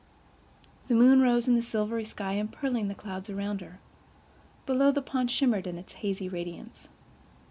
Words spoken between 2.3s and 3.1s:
empearling the